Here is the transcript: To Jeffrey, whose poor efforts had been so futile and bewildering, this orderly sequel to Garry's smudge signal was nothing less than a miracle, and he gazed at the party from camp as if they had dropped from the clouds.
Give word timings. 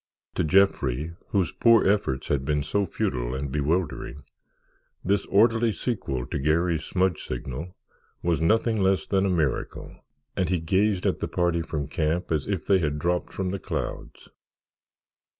To 0.33 0.43
Jeffrey, 0.43 1.13
whose 1.27 1.51
poor 1.51 1.85
efforts 1.87 2.29
had 2.29 2.43
been 2.43 2.63
so 2.63 2.87
futile 2.87 3.35
and 3.35 3.51
bewildering, 3.51 4.23
this 5.05 5.27
orderly 5.27 5.71
sequel 5.71 6.25
to 6.25 6.39
Garry's 6.39 6.83
smudge 6.85 7.23
signal 7.23 7.75
was 8.23 8.41
nothing 8.41 8.81
less 8.81 9.05
than 9.05 9.27
a 9.27 9.29
miracle, 9.29 10.03
and 10.35 10.49
he 10.49 10.59
gazed 10.59 11.05
at 11.05 11.19
the 11.19 11.27
party 11.27 11.61
from 11.61 11.87
camp 11.87 12.31
as 12.31 12.47
if 12.47 12.65
they 12.65 12.79
had 12.79 12.97
dropped 12.97 13.31
from 13.31 13.51
the 13.51 13.59
clouds. 13.59 14.27